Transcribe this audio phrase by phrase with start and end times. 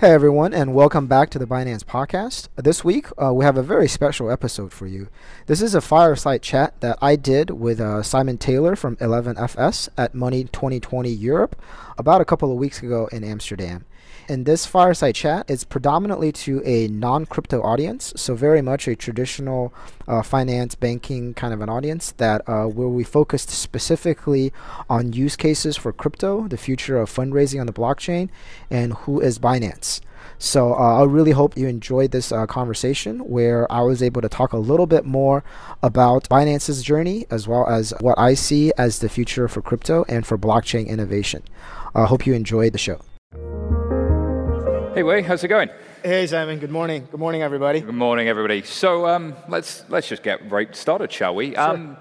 [0.00, 2.46] Hey everyone, and welcome back to the Binance podcast.
[2.54, 5.08] This week, uh, we have a very special episode for you.
[5.46, 10.14] This is a fireside chat that I did with uh, Simon Taylor from 11FS at
[10.14, 11.60] Money 2020 Europe
[11.98, 13.86] about a couple of weeks ago in Amsterdam.
[14.28, 18.94] In this fireside chat, it's predominantly to a non crypto audience, so very much a
[18.94, 19.72] traditional
[20.06, 24.52] uh, finance, banking kind of an audience that uh, where we focused specifically
[24.90, 28.28] on use cases for crypto, the future of fundraising on the blockchain,
[28.70, 30.02] and who is Binance.
[30.38, 34.28] So uh, I really hope you enjoyed this uh, conversation where I was able to
[34.28, 35.42] talk a little bit more
[35.82, 40.26] about Binance's journey as well as what I see as the future for crypto and
[40.26, 41.42] for blockchain innovation.
[41.94, 43.00] I hope you enjoyed the show.
[44.98, 45.70] Hey, Wei, how's it going?
[46.02, 46.58] Hey, Simon.
[46.58, 47.06] Good morning.
[47.08, 47.82] Good morning, everybody.
[47.82, 48.62] Good morning, everybody.
[48.62, 51.54] So um, let's let's just get right started, shall we?
[51.54, 51.60] Sure.
[51.60, 51.96] Um,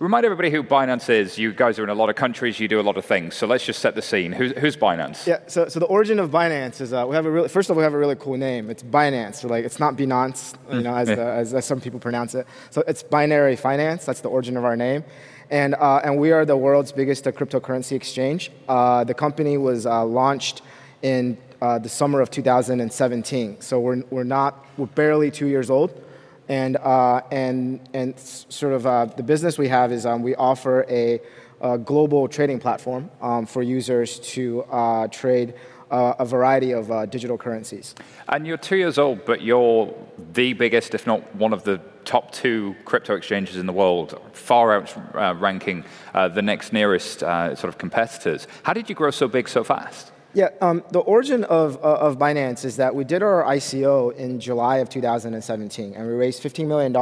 [0.00, 1.38] remind everybody who Binance is.
[1.38, 2.58] You guys are in a lot of countries.
[2.58, 3.36] You do a lot of things.
[3.36, 4.32] So let's just set the scene.
[4.32, 5.24] Who's, who's Binance?
[5.24, 5.38] Yeah.
[5.46, 7.78] So, so the origin of Binance is uh, we have a really first of all
[7.78, 8.70] we have a really cool name.
[8.70, 9.36] It's Binance.
[9.36, 12.44] So like it's not Binance, you know, as, the, as, as some people pronounce it.
[12.70, 14.04] So it's binary finance.
[14.04, 15.04] That's the origin of our name.
[15.48, 18.50] And, uh, and we are the world's biggest uh, cryptocurrency exchange.
[18.68, 20.62] Uh, the company was uh, launched
[21.02, 23.60] in uh, the summer of 2017.
[23.60, 26.00] So we're, we're not, we're barely two years old.
[26.48, 30.86] And, uh, and, and sort of uh, the business we have is um, we offer
[30.88, 31.20] a,
[31.60, 35.54] a, global trading platform um, for users to uh, trade
[35.90, 37.96] uh, a variety of uh, digital currencies.
[38.28, 39.92] And you're two years old, but you're
[40.34, 44.72] the biggest, if not one of the top two crypto exchanges in the world, far
[44.76, 48.46] out outranking the next nearest sort of competitors.
[48.62, 50.12] How did you grow so big so fast?
[50.36, 54.38] Yeah, um, the origin of, uh, of Binance is that we did our ICO in
[54.38, 56.92] July of 2017, and we raised $15 million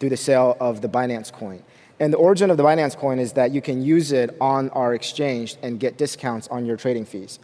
[0.00, 1.62] through the sale of the Binance coin.
[2.00, 4.92] And the origin of the Binance coin is that you can use it on our
[4.92, 7.38] exchange and get discounts on your trading fees.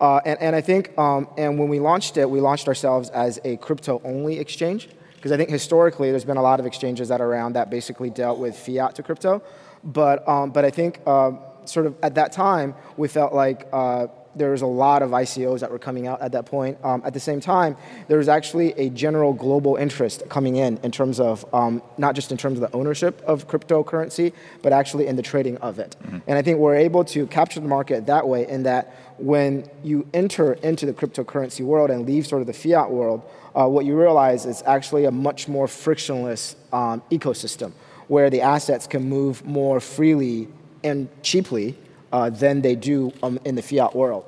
[0.00, 3.38] Uh, and, and I think, um, and when we launched it, we launched ourselves as
[3.44, 4.88] a crypto only exchange.
[5.14, 8.10] Because I think historically there's been a lot of exchanges that are around that basically
[8.10, 9.44] dealt with fiat to crypto.
[9.84, 11.34] But, um, but I think uh,
[11.66, 15.60] sort of at that time, we felt like uh, there was a lot of ICOs
[15.60, 16.78] that were coming out at that point.
[16.84, 17.76] Um, at the same time,
[18.08, 22.30] there was actually a general global interest coming in in terms of um, not just
[22.30, 24.32] in terms of the ownership of cryptocurrency,
[24.62, 25.96] but actually in the trading of it.
[26.02, 26.18] Mm-hmm.
[26.26, 30.06] And I think we're able to capture the market that way in that when you
[30.12, 33.22] enter into the cryptocurrency world and leave sort of the fiat world,
[33.54, 37.72] uh, what you realize is actually a much more frictionless um, ecosystem
[38.08, 40.48] where the assets can move more freely
[40.84, 41.76] and cheaply
[42.16, 44.24] uh, than they do um, in the fiat world.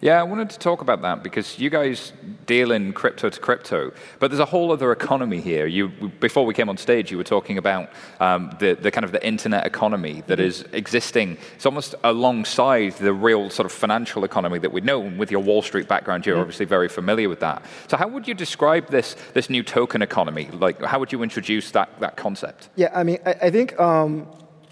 [0.00, 2.14] Yeah, I wanted to talk about that because you guys
[2.46, 5.66] deal in crypto to crypto, but there's a whole other economy here.
[5.66, 5.88] You,
[6.20, 9.24] before we came on stage, you were talking about um, the, the kind of the
[9.24, 10.48] internet economy that mm-hmm.
[10.48, 11.36] is existing.
[11.54, 15.02] It's almost alongside the real sort of financial economy that we know.
[15.02, 16.40] And with your Wall Street background, you're mm-hmm.
[16.40, 17.62] obviously very familiar with that.
[17.88, 20.48] So, how would you describe this this new token economy?
[20.66, 22.70] Like, how would you introduce that that concept?
[22.74, 24.26] Yeah, I mean, I, I think um,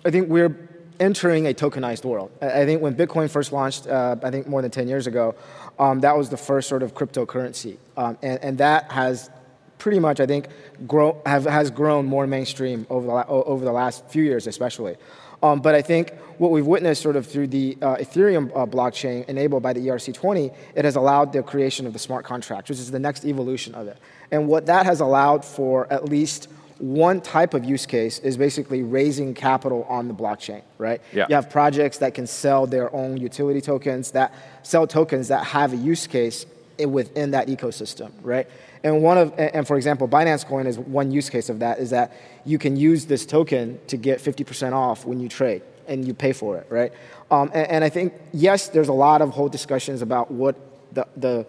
[0.06, 0.67] I think we're
[1.00, 2.30] entering a tokenized world.
[2.40, 5.34] I think when Bitcoin first launched, uh, I think more than 10 years ago,
[5.78, 7.76] um, that was the first sort of cryptocurrency.
[7.96, 9.30] Um, and, and, that has
[9.78, 10.48] pretty much, I think,
[10.86, 14.96] grow, have, has grown more mainstream over the, over the last few years, especially.
[15.42, 19.24] Um, but I think what we've witnessed sort of through the uh, Ethereum uh, blockchain
[19.28, 22.90] enabled by the ERC20, it has allowed the creation of the smart contract, which is
[22.90, 23.98] the next evolution of it.
[24.30, 26.48] And what that has allowed for at least
[26.78, 31.00] one type of use case is basically raising capital on the blockchain, right?
[31.12, 31.26] Yeah.
[31.28, 35.72] You have projects that can sell their own utility tokens that sell tokens that have
[35.72, 36.46] a use case
[36.78, 38.48] within that ecosystem, right?
[38.84, 41.90] And one of, and for example, Binance Coin is one use case of that is
[41.90, 42.12] that
[42.44, 46.32] you can use this token to get 50% off when you trade and you pay
[46.32, 46.92] for it, right?
[47.30, 50.56] Um, and, and I think, yes, there's a lot of whole discussions about what
[50.92, 51.46] the, the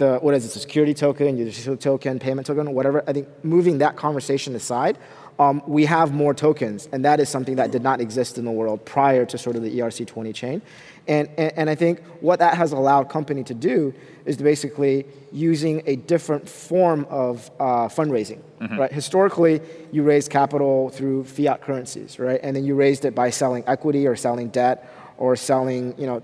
[0.00, 3.04] the what is it, security token, utility token, payment token, whatever.
[3.06, 4.98] I think moving that conversation aside,
[5.38, 8.50] um, we have more tokens, and that is something that did not exist in the
[8.50, 10.62] world prior to sort of the ERC20 chain.
[11.06, 13.94] And, and, and I think what that has allowed company to do
[14.26, 18.78] is to basically using a different form of uh, fundraising, mm-hmm.
[18.78, 18.92] right?
[18.92, 19.60] Historically,
[19.92, 22.40] you raised capital through fiat currencies, right?
[22.42, 26.22] And then you raised it by selling equity or selling debt or selling, you know,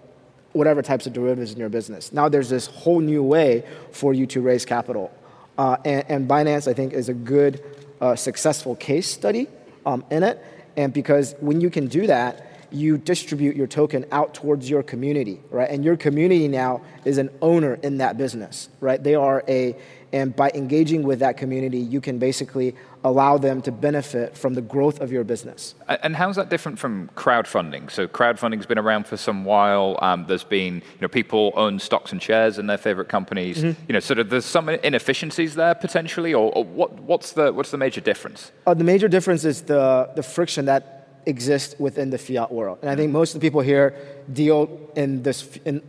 [0.57, 2.13] whatever types of derivatives in your business.
[2.13, 5.13] Now there's this whole new way for you to raise capital.
[5.59, 7.63] Uh, and, and, Binance, I think, is a good,
[8.01, 9.49] uh, successful case study
[9.85, 10.43] um, in it.
[10.77, 15.41] And because when you can do that, you distribute your token out towards your community,
[15.51, 15.71] right?
[15.71, 19.03] And your community now is an owner in that business, right?
[19.03, 19.77] They are a,
[20.13, 22.75] and by engaging with that community, you can basically
[23.05, 25.75] allow them to benefit from the growth of your business.
[25.89, 27.91] And how's that different from crowdfunding?
[27.91, 29.99] So crowdfunding's been around for some while.
[30.03, 33.59] Um, there's been, you know, people own stocks and shares in their favorite companies.
[33.59, 33.83] Mm-hmm.
[33.89, 37.71] You know, sort of there's some inefficiencies there potentially, or, or what, what's the what's
[37.71, 38.53] the major difference?
[38.67, 40.96] Uh, the major difference is the the friction that
[41.27, 42.79] exist within the fiat world.
[42.83, 43.95] And I think most of the people here
[44.33, 45.83] deal in this, in,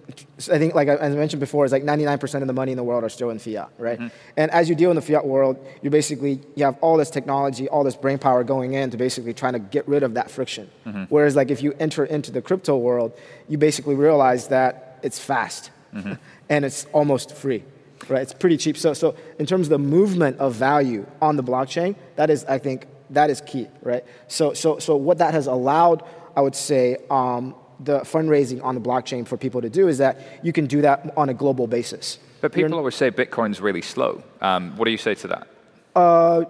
[0.52, 3.04] I think, like I mentioned before, is like 99% of the money in the world
[3.04, 4.00] are still in fiat, right?
[4.00, 4.08] Mm-hmm.
[4.36, 7.70] And as you deal in the fiat world, you basically, you have all this technology,
[7.70, 10.70] all this brain power going in to basically trying to get rid of that friction.
[10.86, 11.04] Mm-hmm.
[11.10, 13.14] Whereas like if you enter into the crypto world,
[13.48, 16.14] you basically realize that it's fast mm-hmm.
[16.50, 17.64] and it's almost free
[18.10, 18.22] right?
[18.22, 18.78] It's pretty cheap.
[18.78, 22.58] So, so in terms of the movement of value on the blockchain, that is, I
[22.58, 24.04] think, that is key, right?
[24.28, 26.04] So, so, so what that has allowed,
[26.36, 30.20] I would say, um, the fundraising on the blockchain for people to do is that
[30.44, 32.20] you can do that on a global basis.
[32.42, 34.24] But people You're, always say Bitcoin's really slow.
[34.42, 35.48] Um, what do you say to that?
[35.96, 36.46] Uh,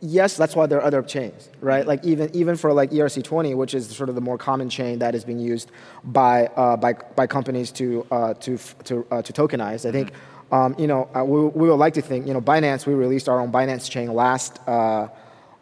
[0.00, 1.86] yes, that's why there are other chains, right?
[1.86, 5.14] Like even even for like ERC20, which is sort of the more common chain that
[5.14, 5.70] is being used
[6.04, 9.88] by uh, by by companies to uh, to to uh, to tokenize.
[9.88, 10.54] I think mm-hmm.
[10.54, 12.86] um, you know uh, we, we would like to think you know Binance.
[12.86, 15.08] We released our own Binance chain last uh,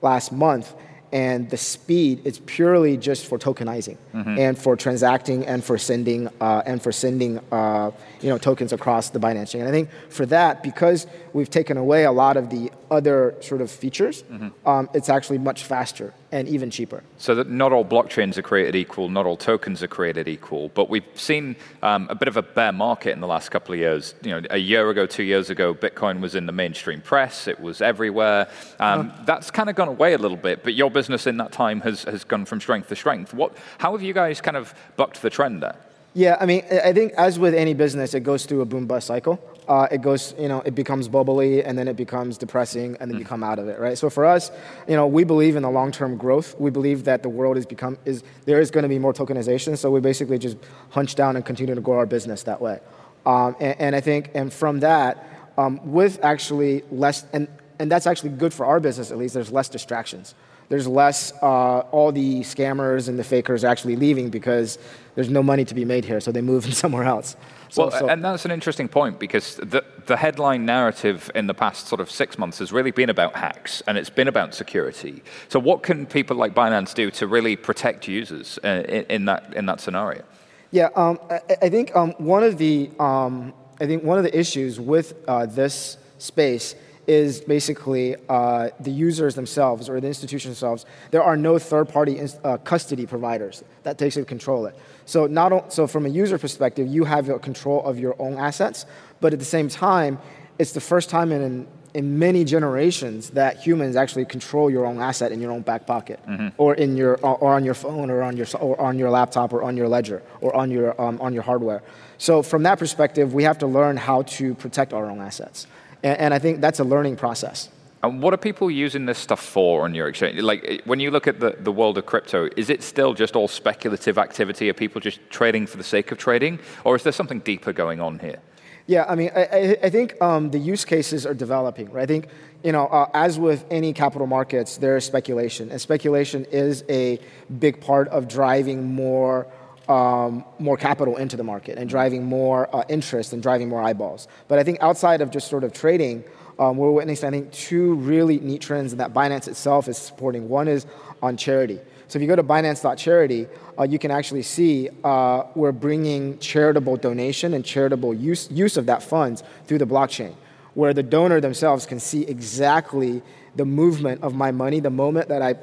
[0.02, 0.74] last month,
[1.12, 4.38] and the speed is purely just for tokenizing mm-hmm.
[4.38, 7.90] and for transacting and for sending uh, and for sending uh,
[8.20, 9.62] you know tokens across the Binance chain.
[9.62, 13.60] And I think for that, because we've taken away a lot of the other sort
[13.60, 14.68] of features, mm-hmm.
[14.68, 17.02] um, it's actually much faster and even cheaper.
[17.18, 20.90] So that not all blockchains are created equal, not all tokens are created equal, but
[20.90, 24.14] we've seen um, a bit of a bear market in the last couple of years.
[24.22, 27.60] You know, a year ago, two years ago, Bitcoin was in the mainstream press, it
[27.60, 28.48] was everywhere.
[28.78, 29.22] Um, uh-huh.
[29.24, 32.04] That's kind of gone away a little bit, but your business in that time has,
[32.04, 33.32] has gone from strength to strength.
[33.32, 35.76] What, how have you guys kind of bucked the trend there?
[36.14, 39.06] Yeah, I mean, I think as with any business, it goes through a boom bust
[39.06, 39.38] cycle.
[39.68, 43.16] Uh, it goes, you know, it becomes bubbly and then it becomes depressing and then
[43.16, 43.20] mm.
[43.20, 43.98] you come out of it, right?
[43.98, 44.52] So for us,
[44.86, 46.54] you know, we believe in the long-term growth.
[46.60, 49.76] We believe that the world is become is there is going to be more tokenization.
[49.76, 50.56] So we basically just
[50.90, 52.78] hunch down and continue to grow our business that way.
[53.24, 55.26] Um, and, and, I think, and from that,
[55.58, 57.48] um, with actually less, and
[57.78, 59.34] and that's actually good for our business at least.
[59.34, 60.34] There's less distractions
[60.68, 64.78] there's less, uh, all the scammers and the fakers actually leaving because
[65.14, 67.36] there's no money to be made here, so they move somewhere else.
[67.68, 68.08] So, well, so.
[68.08, 72.10] and that's an interesting point because the, the headline narrative in the past sort of
[72.10, 75.22] six months has really been about hacks and it's been about security.
[75.48, 79.52] So, what can people like Binance do to really protect users uh, in, in, that,
[79.54, 80.22] in that scenario?
[80.70, 84.36] Yeah, um, I, I, think um, one of the um, I think one of the
[84.38, 86.74] issues with uh, this space
[87.06, 90.84] is basically uh, the users themselves or the institutions themselves.
[91.10, 94.76] There are no third-party uh, custody providers that takes control it.
[95.04, 98.86] So not so from a user perspective, you have control of your own assets,
[99.20, 100.18] but at the same time,
[100.58, 105.32] it's the first time in in many generations that humans actually control your own asset
[105.32, 106.48] in your own back pocket, mm-hmm.
[106.58, 109.62] or in your or on your phone, or on your or on your laptop, or
[109.62, 111.82] on your ledger, or on your um, on your hardware.
[112.18, 115.66] So from that perspective, we have to learn how to protect our own assets.
[116.02, 117.70] And, and I think that's a learning process.
[118.02, 120.40] And what are people using this stuff for on your exchange?
[120.40, 123.48] Like when you look at the, the world of crypto, is it still just all
[123.48, 124.68] speculative activity?
[124.68, 126.60] Are people just trading for the sake of trading?
[126.84, 128.38] Or is there something deeper going on here?
[128.86, 131.90] Yeah, I mean, I, I think um, the use cases are developing.
[131.90, 132.04] Right?
[132.04, 132.28] I think,
[132.62, 137.18] you know, uh, as with any capital markets, there is speculation, and speculation is a
[137.58, 139.48] big part of driving more
[139.88, 144.28] um, more capital into the market and driving more uh, interest and driving more eyeballs.
[144.48, 146.24] But I think outside of just sort of trading,
[146.58, 150.48] um, we're witnessing, I think, two really neat trends that Binance itself is supporting.
[150.48, 150.86] One is
[151.22, 151.78] on charity.
[152.08, 153.46] So if you go to Binance.charity,
[153.78, 158.86] uh, you can actually see uh, we're bringing charitable donation and charitable use, use of
[158.86, 160.34] that funds through the blockchain,
[160.74, 163.22] where the donor themselves can see exactly
[163.56, 165.56] the movement of my money the moment that I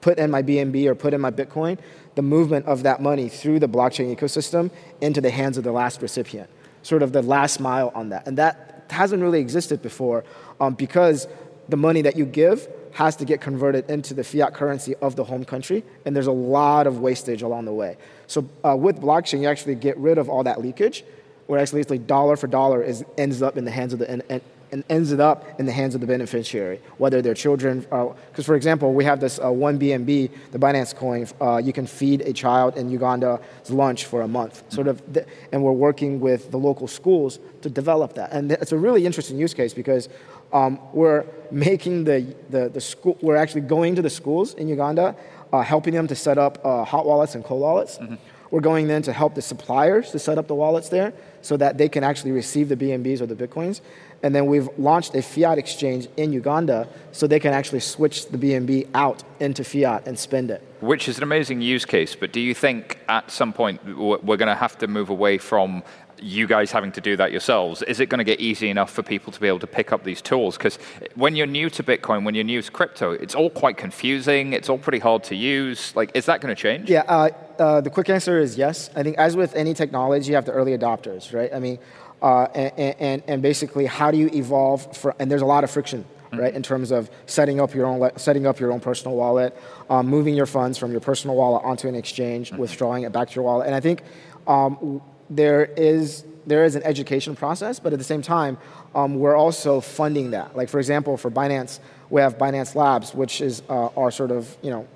[0.00, 1.78] put in my BNB or put in my Bitcoin
[2.16, 4.70] the movement of that money through the blockchain ecosystem
[5.00, 6.50] into the hands of the last recipient,
[6.82, 8.26] sort of the last mile on that.
[8.26, 10.24] And that hasn't really existed before
[10.60, 11.28] um, because
[11.68, 15.24] the money that you give has to get converted into the fiat currency of the
[15.24, 17.98] home country, and there's a lot of wastage along the way.
[18.26, 21.04] So uh, with blockchain, you actually get rid of all that leakage,
[21.46, 24.40] where actually dollar for dollar is, ends up in the hands of the
[24.76, 27.80] and ends it up in the hands of the beneficiary, whether they're children.
[27.80, 31.26] Because, uh, for example, we have this uh, one BNB, the Binance coin.
[31.40, 35.00] Uh, you can feed a child in Uganda's lunch for a month, sort of.
[35.14, 38.32] Th- and we're working with the local schools to develop that.
[38.32, 40.10] And it's a really interesting use case because
[40.52, 43.16] um, we're making the, the, the school.
[43.22, 45.16] We're actually going to the schools in Uganda.
[45.52, 47.98] uh, helping them to set up uh, hot wallets and cold wallets.
[47.98, 48.14] Mm-hmm.
[48.50, 51.12] We're going then to help the suppliers to set up the wallets there
[51.42, 53.80] so that they can actually receive the BNBs or the Bitcoins.
[54.22, 58.38] And then we've launched a fiat exchange in Uganda so they can actually switch the
[58.38, 60.62] BNB out into fiat and spend it.
[60.80, 64.48] Which is an amazing use case, but do you think at some point we're going
[64.48, 65.82] to have to move away from
[66.20, 69.02] you guys having to do that yourselves, is it going to get easy enough for
[69.02, 70.56] people to be able to pick up these tools?
[70.56, 70.78] Because
[71.14, 74.52] when you're new to Bitcoin, when you're new to crypto, it's all quite confusing.
[74.52, 75.94] It's all pretty hard to use.
[75.94, 76.88] Like, is that going to change?
[76.88, 78.90] Yeah, uh, uh, the quick answer is yes.
[78.96, 81.52] I think as with any technology, you have the early adopters, right?
[81.52, 81.78] I mean,
[82.22, 84.96] uh, and, and, and, basically, how do you evolve?
[84.96, 86.38] For, and there's a lot of friction, mm-hmm.
[86.38, 89.56] right, in terms of setting up your own setting up your own personal wallet,
[89.90, 92.60] um, moving your funds from your personal wallet onto an exchange, mm-hmm.
[92.60, 93.66] withdrawing it back to your wallet.
[93.66, 94.02] And I think
[94.46, 98.56] um, there is there is an education process, but at the same time,
[98.94, 100.56] um, we're also funding that.
[100.56, 104.56] Like for example, for Binance, we have Binance Labs, which is uh, our sort of
[104.62, 104.86] you know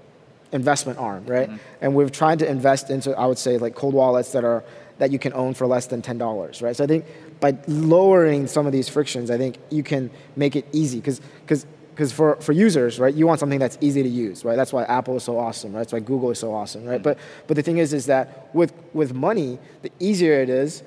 [0.52, 1.48] investment arm, right?
[1.48, 1.58] Mm-hmm.
[1.80, 4.64] And we've tried to invest into I would say like cold wallets that are
[4.98, 6.76] that you can own for less than ten dollars, right?
[6.76, 7.04] So I think
[7.40, 11.66] by lowering some of these frictions, I think you can make it easy because because
[11.90, 14.56] because for, for users, right, you want something that's easy to use, right?
[14.56, 15.80] That's why Apple is so awesome, right?
[15.80, 17.02] That's why Google is so awesome, right?
[17.02, 20.82] But but the thing is, is that with with money, the easier it is,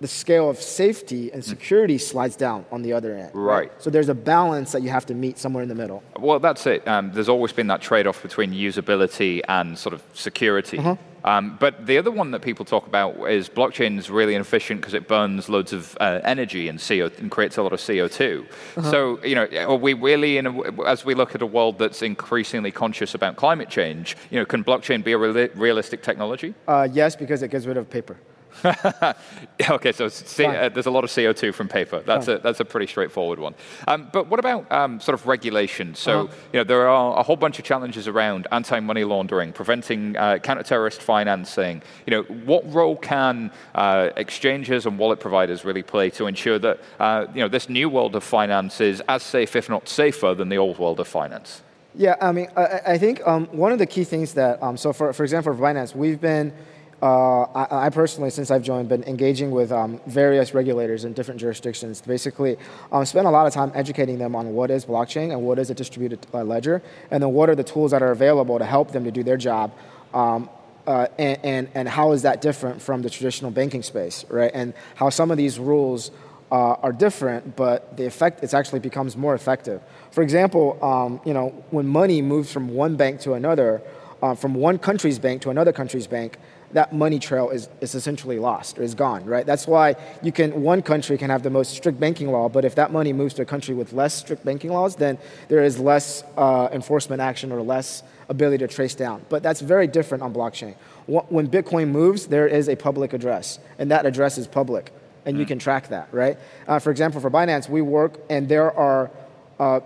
[0.00, 1.46] the scale of safety and mm.
[1.46, 3.30] security slides down on the other end.
[3.34, 3.72] Right.
[3.78, 6.02] So there's a balance that you have to meet somewhere in the middle.
[6.18, 6.86] Well, that's it.
[6.86, 10.78] Um, there's always been that trade-off between usability and sort of security.
[10.78, 10.96] Uh-huh.
[11.24, 14.94] Um, but the other one that people talk about is blockchain is really inefficient because
[14.94, 18.44] it burns loads of uh, energy and CO and creates a lot of CO2.
[18.44, 18.90] Uh-huh.
[18.90, 22.02] So you know, are we really in a, as we look at a world that's
[22.02, 24.16] increasingly conscious about climate change?
[24.30, 26.54] You know, can blockchain be a re- realistic technology?
[26.68, 28.16] Uh, yes, because it gets rid of paper.
[29.70, 32.00] okay, so C- uh, there's a lot of CO2 from paper.
[32.00, 33.54] That's a that's a pretty straightforward one.
[33.86, 35.94] Um, but what about um, sort of regulation?
[35.94, 36.34] So uh-huh.
[36.52, 41.00] you know there are a whole bunch of challenges around anti-money laundering, preventing uh, counter-terrorist
[41.00, 41.82] financing.
[42.06, 46.80] You know what role can uh, exchanges and wallet providers really play to ensure that
[46.98, 50.48] uh, you know this new world of finance is as safe, if not safer, than
[50.48, 51.62] the old world of finance?
[51.94, 54.92] Yeah, I mean, I, I think um, one of the key things that um, so
[54.92, 56.52] for for example, for Binance, we've been
[57.00, 61.38] uh, I, I, personally, since I've joined, been engaging with um, various regulators in different
[61.38, 62.56] jurisdictions basically
[62.90, 65.70] um, spend a lot of time educating them on what is blockchain and what is
[65.70, 68.90] a distributed uh, ledger, and then what are the tools that are available to help
[68.90, 69.72] them to do their job.
[70.12, 70.50] Um,
[70.88, 74.50] uh, and, and, and, how is that different from the traditional banking space, right?
[74.54, 76.10] And how some of these rules
[76.50, 79.82] uh, are different, but the effect it actually becomes more effective.
[80.10, 83.82] For example, um, you know, when money moves from one bank to another,
[84.22, 86.38] uh, from one country's bank to another country's bank,
[86.72, 89.46] that money trail is, is essentially lost or is gone, right?
[89.46, 92.74] That's why you can one country can have the most strict banking law, but if
[92.74, 96.24] that money moves to a country with less strict banking laws, then there is less
[96.36, 99.24] uh, enforcement action or less ability to trace down.
[99.28, 100.74] But that's very different on blockchain.
[101.06, 104.92] When Bitcoin moves, there is a public address, and that address is public,
[105.24, 105.48] and you mm.
[105.48, 106.36] can track that, right?
[106.66, 109.10] Uh, for example, for Binance, we work, and there are
[109.58, 109.80] uh,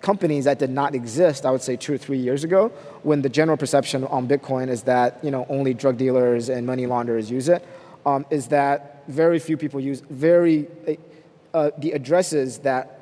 [0.00, 2.68] companies that did not exist, I would say two or three years ago,
[3.02, 6.86] when the general perception on Bitcoin is that you know only drug dealers and money
[6.86, 7.66] launderers use it,
[8.04, 10.66] um, is that very few people use very
[11.54, 13.00] uh, the addresses that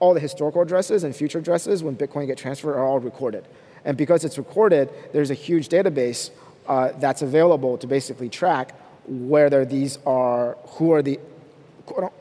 [0.00, 3.46] all the historical addresses and future addresses when Bitcoin get transferred are all recorded,
[3.84, 6.30] and because it's recorded, there's a huge database
[6.66, 8.74] uh, that's available to basically track
[9.06, 11.20] whether these are who are the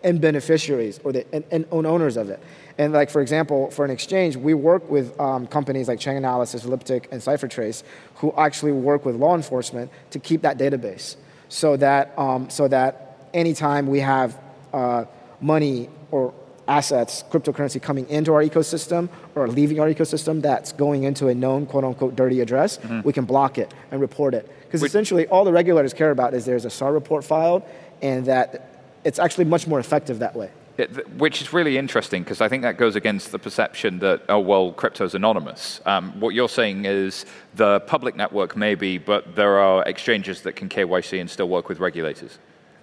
[0.04, 2.40] end beneficiaries or the end owners of it.
[2.78, 7.08] And like for example, for an exchange, we work with um, companies like Chainalysis, Elliptic,
[7.12, 7.84] and CipherTrace,
[8.16, 11.16] who actually work with law enforcement to keep that database,
[11.50, 14.40] so that um, so that anytime we have
[14.74, 15.06] uh,
[15.40, 16.34] money or
[16.68, 21.66] assets, cryptocurrency coming into our ecosystem or leaving our ecosystem that's going into a known
[21.66, 23.02] quote unquote dirty address, mm-hmm.
[23.02, 24.50] we can block it and report it.
[24.62, 27.64] Because essentially all the regulators care about is there's a SAR report filed
[28.02, 28.70] and that
[29.04, 30.50] it's actually much more effective that way.
[30.76, 34.40] It, which is really interesting because I think that goes against the perception that, oh,
[34.40, 35.80] well, crypto's anonymous.
[35.86, 40.70] Um, what you're saying is the public network maybe, but there are exchanges that can
[40.70, 42.40] KYC and still work with regulators.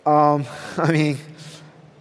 [0.06, 1.18] Um, I mean,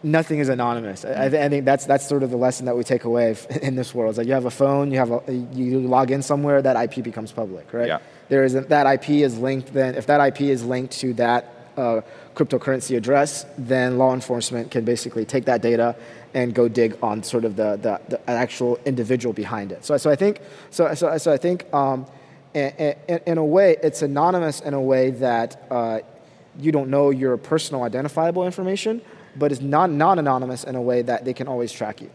[0.03, 1.05] nothing is anonymous.
[1.05, 3.95] I, I, think that's, that's sort of the lesson that we take away in this
[3.95, 4.11] world.
[4.11, 7.03] It's like you have a phone, you, have a, you log in somewhere, that IP
[7.03, 7.87] becomes public, right?
[7.87, 7.99] Yeah.
[8.27, 11.58] There is a, that IP is linked then, if that IP is linked to that
[11.79, 12.01] uh,
[12.35, 15.95] cryptocurrency address, then law enforcement can basically take that data
[16.33, 19.83] and go dig on sort of the, the, the actual individual behind it.
[19.83, 22.05] So, so I think, so, so, so I think um,
[22.53, 25.99] in, in, in, a way, it's anonymous in a way that uh,
[26.59, 29.01] you don't know your personal identifiable information,
[29.35, 32.09] but it's not non-anonymous in a way that they can always track you.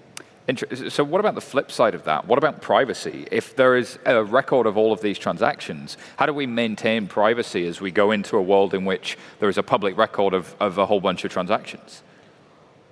[0.89, 2.27] So what about the flip side of that?
[2.27, 3.27] What about privacy?
[3.31, 7.67] If there is a record of all of these transactions, how do we maintain privacy
[7.67, 10.77] as we go into a world in which there is a public record of, of
[10.77, 12.03] a whole bunch of transactions?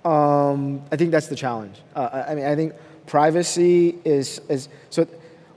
[0.03, 1.77] Um, I think that's the challenge.
[1.95, 2.73] Uh, I mean, I think
[3.05, 5.07] privacy is, is so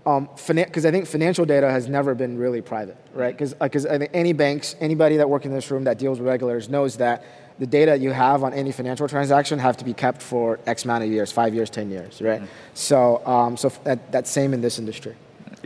[0.07, 3.37] because um, I think financial data has never been really private, right?
[3.37, 3.55] Because
[3.87, 6.69] uh, I think any banks, anybody that works in this room that deals with regulators
[6.69, 7.25] knows that
[7.59, 11.05] the data you have on any financial transaction have to be kept for X amount
[11.05, 12.41] of years, five years, ten years, right?
[12.41, 12.51] Mm-hmm.
[12.75, 15.17] So um, so that, that's same in this industry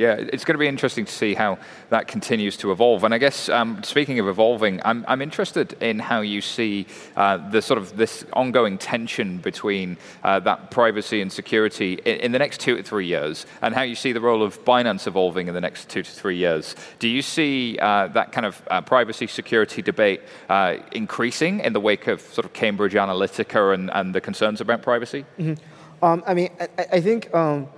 [0.01, 1.59] yeah, it's going to be interesting to see how
[1.91, 3.05] that continues to evolve.
[3.05, 7.37] And I guess um, speaking of evolving, I'm, I'm interested in how you see uh,
[7.51, 12.39] the sort of this ongoing tension between uh, that privacy and security in, in, the
[12.39, 15.55] next two to three years, and how you see the role of Binance evolving in
[15.55, 16.75] the next two to three years.
[16.99, 21.81] Do you see uh, that kind of uh, privacy security debate uh, increasing in the
[21.81, 25.27] wake of sort of Cambridge Analytica and, and the concerns about privacy?
[25.39, 26.03] Mm-hmm.
[26.03, 27.35] Um, I mean, I, I think.
[27.35, 27.69] Um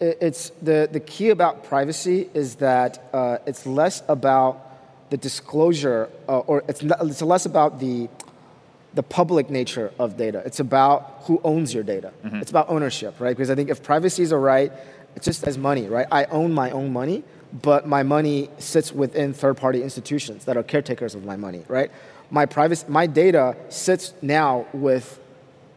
[0.00, 6.40] it's the, the key about privacy is that uh, it's less about the disclosure, uh,
[6.40, 8.08] or it's, not, it's less about the,
[8.94, 10.42] the public nature of data.
[10.44, 12.12] It's about who owns your data.
[12.24, 12.40] Mm-hmm.
[12.42, 13.36] It's about ownership, right?
[13.36, 14.72] Because I think if privacy is a right,
[15.14, 16.06] it's just as money, right?
[16.10, 17.24] I own my own money,
[17.62, 21.90] but my money sits within third-party institutions that are caretakers of my money, right?
[22.30, 25.20] My privacy, my data sits now with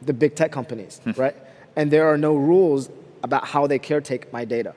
[0.02, 1.12] the big tech companies, hmm.
[1.12, 1.36] right?
[1.76, 2.90] And there are no rules
[3.24, 4.76] about how they caretake my data.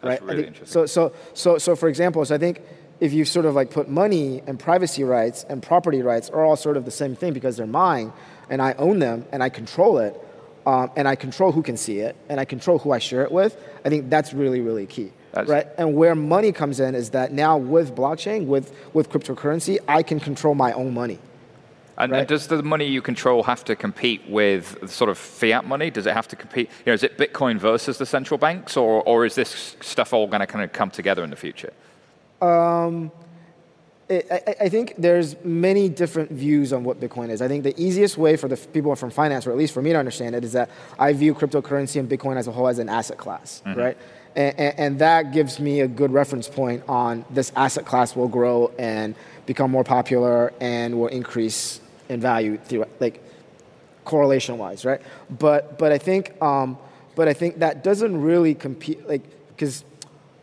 [0.00, 0.22] That's right?
[0.22, 2.60] really think, so, so, so, so, for example, so I think
[3.00, 6.56] if you sort of like put money and privacy rights and property rights are all
[6.56, 8.12] sort of the same thing because they're mine
[8.48, 10.20] and I own them and I control it
[10.66, 13.32] um, and I control who can see it and I control who I share it
[13.32, 15.12] with, I think that's really, really key.
[15.32, 15.66] That's right?
[15.76, 20.20] And where money comes in is that now with blockchain, with, with cryptocurrency, I can
[20.20, 21.18] control my own money.
[21.96, 22.18] And, right.
[22.20, 25.90] and, does the money you control have to compete with sort of fiat money?
[25.90, 26.68] Does it have to compete?
[26.84, 30.26] You know, is it Bitcoin versus the central banks, or, or is this stuff all
[30.26, 31.72] going to kind of come together in the future?
[32.42, 33.12] Um,
[34.10, 37.40] I, I, think there's many different views on what Bitcoin is.
[37.40, 39.92] I think the easiest way for the people from finance, or at least for me
[39.92, 42.88] to understand it, is that I view cryptocurrency and Bitcoin as a whole as an
[42.90, 43.80] asset class, mm-hmm.
[43.80, 43.96] right?
[44.36, 48.28] And, and, and that gives me a good reference point on this asset class will
[48.28, 49.14] grow and
[49.46, 53.22] become more popular and will increase in value through like
[54.04, 55.00] correlation wise, right?
[55.30, 56.78] But but I think um,
[57.14, 59.84] but I think that doesn't really compete like because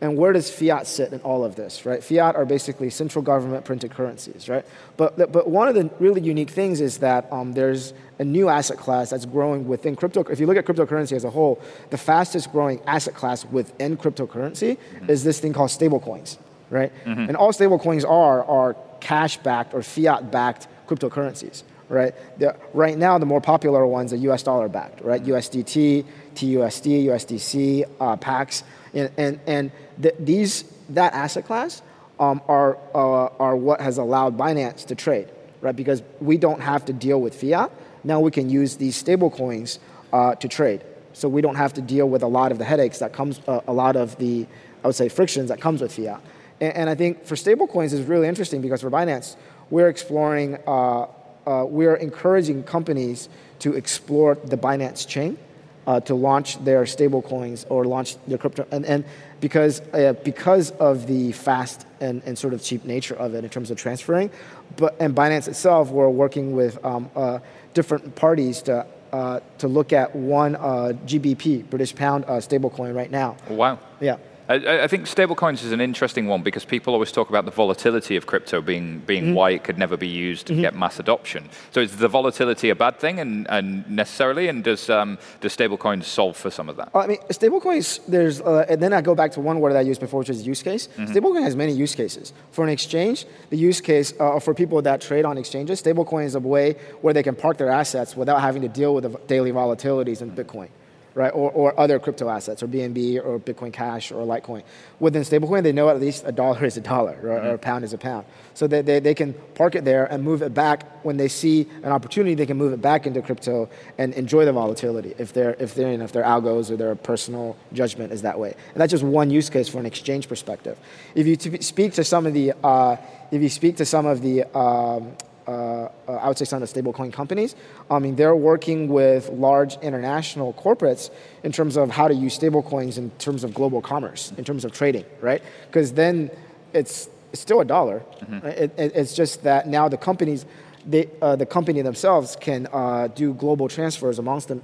[0.02, 2.02] and where does fiat sit in all of this, right?
[2.02, 4.66] Fiat are basically central government printed currencies, right?
[4.96, 8.78] But but one of the really unique things is that um, there's a new asset
[8.78, 10.24] class that's growing within crypto.
[10.24, 14.76] If you look at cryptocurrency as a whole, the fastest growing asset class within cryptocurrency
[14.76, 15.08] mm-hmm.
[15.08, 16.36] is this thing called stablecoins,
[16.68, 16.92] right?
[17.04, 17.28] Mm-hmm.
[17.28, 22.14] And all stablecoins are are cash backed or fiat backed cryptocurrencies, right?
[22.38, 25.22] The, right now, the more popular ones are US dollar backed, right?
[25.22, 31.82] USDT, TUSD, USDC, uh, PAX, and, and, and the, these, that asset class
[32.20, 35.28] um, are, uh, are what has allowed Binance to trade,
[35.60, 35.74] right?
[35.74, 37.70] Because we don't have to deal with fiat.
[38.04, 39.78] Now we can use these stable coins
[40.12, 40.84] uh, to trade.
[41.14, 43.60] So we don't have to deal with a lot of the headaches that comes, uh,
[43.66, 44.46] a lot of the,
[44.82, 46.20] I would say, frictions that comes with fiat.
[46.60, 49.36] And, and I think for stablecoins is really interesting because for Binance,
[49.72, 51.06] we're exploring, uh,
[51.46, 53.30] uh, we're encouraging companies
[53.60, 55.38] to explore the Binance chain
[55.86, 58.66] uh, to launch their stablecoins or launch their crypto.
[58.70, 59.02] And, and
[59.40, 63.50] because, uh, because of the fast and, and sort of cheap nature of it in
[63.50, 64.30] terms of transferring,
[64.76, 67.38] but, and Binance itself, we're working with um, uh,
[67.72, 73.10] different parties to uh, to look at one uh, GBP, British Pound uh, stablecoin right
[73.10, 73.36] now.
[73.50, 73.78] Wow.
[74.00, 74.16] Yeah.
[74.52, 78.16] I, I, think stablecoins is an interesting one because people always talk about the volatility
[78.16, 79.34] of crypto being being mm-hmm.
[79.34, 80.62] why it could never be used to mm-hmm.
[80.62, 81.48] get mass adoption.
[81.70, 86.04] So is the volatility a bad thing and, and necessarily, and does um, does stablecoins
[86.04, 86.90] solve for some of that?
[86.94, 88.00] I mean, stablecoins.
[88.06, 90.30] There's uh, and then I go back to one word that I used before, which
[90.30, 90.88] is use case.
[90.88, 91.12] Mm-hmm.
[91.12, 92.32] Stablecoin has many use cases.
[92.50, 96.34] For an exchange, the use case uh, for people that trade on exchanges, stablecoin is
[96.34, 99.52] a way where they can park their assets without having to deal with the daily
[99.52, 100.68] volatilities in Bitcoin
[101.14, 101.30] right?
[101.30, 104.62] Or, or other crypto assets, or BNB, or Bitcoin Cash, or Litecoin.
[105.00, 107.46] Within stablecoin, they know at least a dollar is a dollar, or, mm-hmm.
[107.46, 108.26] or a pound is a pound.
[108.54, 111.66] So they, they, they can park it there and move it back when they see
[111.82, 112.34] an opportunity.
[112.34, 115.90] They can move it back into crypto and enjoy the volatility if their if their
[115.90, 118.54] you know, if their algos or their personal judgment is that way.
[118.72, 120.78] And that's just one use case for an exchange perspective.
[121.14, 122.96] If you t- speak to some of the uh,
[123.30, 125.12] if you speak to some of the um,
[125.46, 127.54] uh, uh, I would say some of the stablecoin companies.
[127.90, 131.10] I mean, they're working with large international corporates
[131.42, 134.72] in terms of how to use stablecoins in terms of global commerce, in terms of
[134.72, 135.42] trading, right?
[135.66, 136.30] Because then
[136.72, 138.00] it's, it's, still a dollar.
[138.20, 138.46] Mm-hmm.
[138.46, 140.44] It, it, it's just that now the companies,
[140.86, 144.62] they, uh, the company themselves can uh, do global transfers amongst them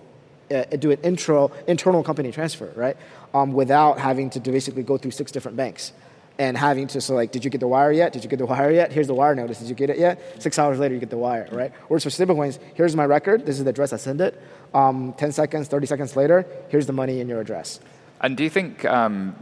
[0.50, 2.96] uh, do an intro internal company transfer, right?
[3.34, 5.92] Um, without having to basically go through six different banks
[6.38, 8.12] and having to so like, did you get the wire yet?
[8.12, 8.92] Did you get the wire yet?
[8.92, 9.58] Here's the wire notice.
[9.58, 10.40] Did you get it yet?
[10.40, 11.72] Six hours later, you get the wire, right?
[11.88, 13.44] Whereas for stablecoins, here's my record.
[13.44, 14.40] This is the address I send it.
[14.72, 17.80] Um, 10 seconds, 30 seconds later, here's the money in your address.
[18.20, 19.34] And do you think um,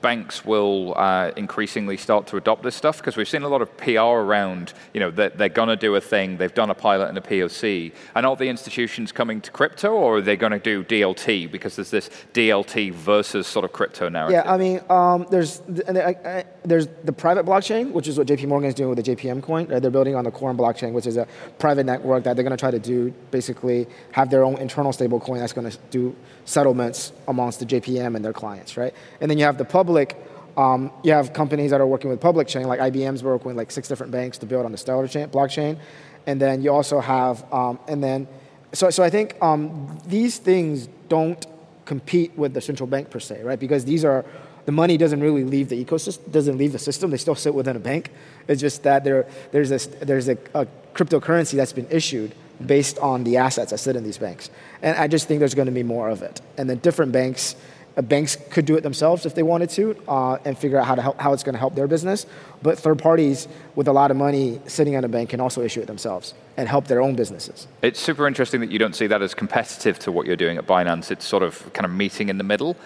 [0.00, 2.98] banks will uh, increasingly start to adopt this stuff?
[2.98, 5.94] Because we've seen a lot of PR around, you know, that they're going to do
[5.96, 7.92] a thing, they've done a pilot and a POC.
[8.14, 11.50] And are the institutions coming to crypto, or are they going to do DLT?
[11.50, 14.42] Because there's this DLT versus sort of crypto narrative.
[14.44, 18.68] Yeah, I mean, um, there's the, there's the private blockchain, which is what JP Morgan
[18.68, 19.66] is doing with the JPM coin.
[19.66, 19.82] Right?
[19.82, 21.26] They're building on the Quorum blockchain, which is a
[21.58, 25.18] private network that they're going to try to do, basically have their own internal stable
[25.18, 28.94] coin that's going to do settlements amongst the JPM and their clients, right?
[29.20, 29.87] And then you have the public
[30.56, 33.70] um, you have companies that are working with public chain, like IBM's working with like
[33.70, 35.78] six different banks to build on the Stellar chain, blockchain.
[36.26, 38.26] And then you also have, um, and then,
[38.72, 41.46] so, so I think um, these things don't
[41.84, 43.58] compete with the central bank per se, right?
[43.58, 44.24] Because these are,
[44.66, 47.10] the money doesn't really leave the ecosystem, doesn't leave the system.
[47.10, 48.10] They still sit within a bank.
[48.48, 52.34] It's just that there, there's, this, there's a, a cryptocurrency that's been issued
[52.66, 54.50] based on the assets that sit in these banks.
[54.82, 56.40] And I just think there's going to be more of it.
[56.58, 57.54] And then different banks,
[58.02, 61.02] banks could do it themselves if they wanted to uh, and figure out how, to
[61.02, 62.26] help, how it's going to help their business.
[62.62, 65.80] But third parties with a lot of money sitting at a bank can also issue
[65.80, 67.66] it themselves and help their own businesses.
[67.82, 70.66] It's super interesting that you don't see that as competitive to what you're doing at
[70.66, 71.10] Binance.
[71.10, 72.76] It's sort of kind of meeting in the middle.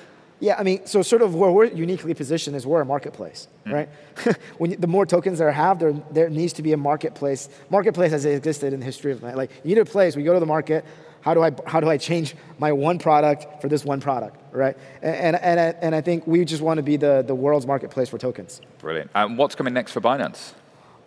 [0.41, 3.73] Yeah, I mean, so sort of where we're uniquely positioned is we're a marketplace, mm.
[3.73, 4.37] right?
[4.59, 7.49] when you, the more tokens there have, there, there needs to be a marketplace.
[7.71, 10.17] Marketplace has existed in the history of like you need a place.
[10.17, 10.85] We go to the market
[11.23, 14.77] how do I, how do I change my one product for this one product, right?
[15.01, 17.67] And, and, and, I, and I think we just want to be the, the world's
[17.67, 18.61] marketplace for tokens.
[18.79, 19.11] Brilliant.
[19.15, 20.53] And what's coming next for Binance?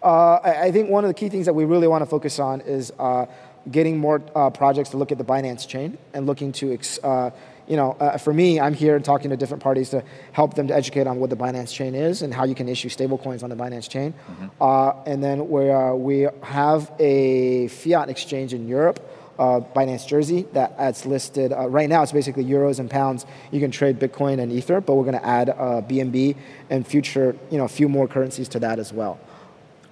[0.01, 2.39] Uh, I, I, think one of the key things that we really want to focus
[2.39, 3.25] on is uh,
[3.69, 7.31] getting more uh, projects to look at the Binance chain and looking to, ex, uh,
[7.67, 10.75] you know, uh, for me, I'm here talking to different parties to help them to
[10.75, 13.55] educate on what the Binance chain is and how you can issue stablecoins on the
[13.55, 14.13] Binance chain.
[14.13, 14.47] Mm-hmm.
[14.61, 18.99] Uh, and then we, we have a fiat exchange in Europe
[19.39, 22.03] uh, Binance Jersey that that's listed uh, right now.
[22.03, 23.25] It's basically euros and pounds.
[23.51, 26.35] You can trade Bitcoin and Ether, but we're going to add uh, BNB
[26.69, 29.19] and future, you know, a few more currencies to that as well.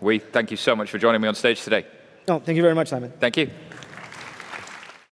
[0.01, 1.85] We thank you so much for joining me on stage today.
[2.27, 3.11] No, thank you very much, Simon.
[3.19, 3.49] Thank you.